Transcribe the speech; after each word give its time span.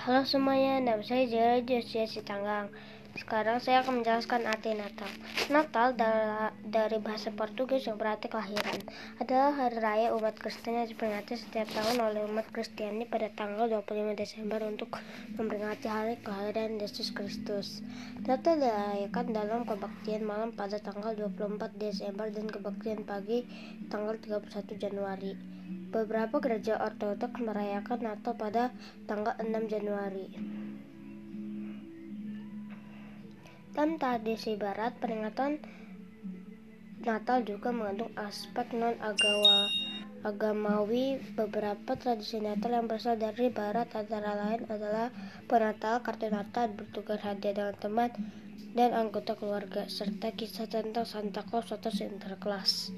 Halo 0.00 0.24
semuanya, 0.24 0.80
nama 0.80 1.04
saya 1.04 1.28
Jara 1.28 1.60
Josia 1.60 2.08
Sitanggang. 2.08 2.72
Sekarang 3.18 3.58
saya 3.58 3.82
akan 3.82 4.02
menjelaskan 4.02 4.46
arti 4.46 4.70
Natal. 4.78 5.10
Natal 5.50 5.98
dari 6.62 6.98
bahasa 7.02 7.34
Portugis 7.34 7.82
yang 7.82 7.98
berarti 7.98 8.30
kelahiran 8.30 8.78
adalah 9.18 9.50
hari 9.50 9.82
raya 9.82 10.08
umat 10.14 10.38
Kristen 10.38 10.78
yang 10.78 10.86
diperingati 10.86 11.34
setiap 11.34 11.66
tahun 11.74 11.98
oleh 11.98 12.22
umat 12.30 12.46
Kristiani 12.54 13.10
pada 13.10 13.26
tanggal 13.34 13.66
25 13.66 14.14
Desember 14.14 14.62
untuk 14.62 14.94
memperingati 15.34 15.90
hari 15.90 16.22
kelahiran 16.22 16.78
Yesus 16.78 17.10
Kristus. 17.10 17.82
Natal 18.22 18.62
dirayakan 18.62 19.34
dalam 19.34 19.66
kebaktian 19.66 20.22
malam 20.22 20.54
pada 20.54 20.78
tanggal 20.78 21.10
24 21.18 21.66
Desember 21.82 22.30
dan 22.30 22.46
kebaktian 22.46 23.02
pagi 23.02 23.42
tanggal 23.90 24.14
31 24.22 24.78
Januari. 24.78 25.34
Beberapa 25.90 26.38
gereja 26.38 26.78
Ortodoks 26.78 27.42
merayakan 27.42 28.06
Natal 28.06 28.38
pada 28.38 28.70
tanggal 29.10 29.34
6 29.42 29.66
Januari. 29.66 30.30
Dalam 33.70 34.02
tradisi 34.02 34.58
Barat, 34.58 34.98
peringatan 34.98 35.62
Natal 37.00 37.46
juga 37.46 37.72
mengandung 37.72 38.12
aspek 38.18 38.76
non-agama 38.76 39.70
agamawi. 40.26 41.22
Beberapa 41.38 41.96
tradisi 41.96 42.42
Natal 42.42 42.76
yang 42.76 42.90
berasal 42.90 43.16
dari 43.16 43.48
Barat 43.48 43.94
antara 43.96 44.36
lain 44.36 44.66
adalah 44.68 45.08
penatal, 45.46 46.02
kartu 46.02 46.28
Natal, 46.28 46.68
bertukar 46.74 47.22
hadiah 47.22 47.56
dengan 47.56 47.76
teman 47.78 48.10
dan 48.74 48.90
anggota 48.92 49.38
keluarga, 49.38 49.86
serta 49.86 50.34
kisah 50.34 50.68
tentang 50.68 51.08
Santa 51.08 51.46
Claus 51.46 51.70
atau 51.70 51.88
Sinterklas. 51.94 52.92